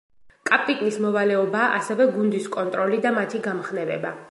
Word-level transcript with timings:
კაპიტნის 0.49 0.95
მოვალეობაა 1.03 1.67
ასევე 1.81 2.09
გუნდის 2.17 2.49
კონტროლი 2.57 3.01
და 3.07 3.15
მათი 3.21 3.43
გამხნევება. 3.51 4.19